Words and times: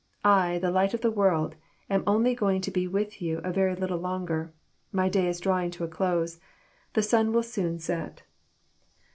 •* 0.01 0.03
I, 0.27 0.57
the 0.57 0.71
Light 0.71 0.95
of 0.95 1.01
the 1.01 1.11
world, 1.11 1.53
am 1.87 2.01
only 2.07 2.33
going 2.33 2.59
to 2.61 2.71
be 2.71 2.87
with 2.87 3.21
you 3.21 3.37
a 3.43 3.53
very 3.53 3.75
little 3.75 3.99
longer. 3.99 4.51
My 4.91 5.09
day 5.09 5.27
is 5.27 5.39
drawing 5.39 5.69
to 5.77 5.83
a 5.83 5.87
close. 5.87 6.39
The 6.93 7.03
sun 7.03 7.31
will 7.31 7.43
soon 7.43 7.77
set." 7.77 8.23